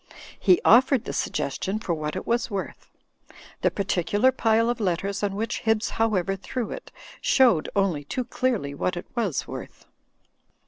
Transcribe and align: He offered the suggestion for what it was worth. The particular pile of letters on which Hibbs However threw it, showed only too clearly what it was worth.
He 0.39 0.59
offered 0.65 1.03
the 1.05 1.13
suggestion 1.13 1.77
for 1.77 1.93
what 1.93 2.15
it 2.15 2.25
was 2.25 2.49
worth. 2.49 2.89
The 3.61 3.69
particular 3.69 4.31
pile 4.31 4.67
of 4.67 4.79
letters 4.79 5.21
on 5.21 5.35
which 5.35 5.59
Hibbs 5.59 5.91
However 5.91 6.35
threw 6.35 6.71
it, 6.71 6.91
showed 7.21 7.69
only 7.75 8.03
too 8.05 8.23
clearly 8.25 8.73
what 8.73 8.97
it 8.97 9.05
was 9.15 9.47
worth. 9.47 9.85